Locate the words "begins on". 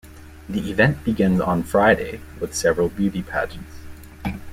1.03-1.61